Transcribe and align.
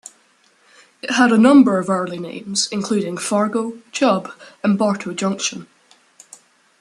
It 1.03 1.11
had 1.11 1.31
a 1.31 1.37
number 1.37 1.77
of 1.77 1.87
early 1.87 2.17
names, 2.17 2.67
including 2.71 3.19
Fargo, 3.19 3.79
Chubb 3.91 4.31
and 4.63 4.75
Bartow 4.75 5.13
Junction. 5.13 5.67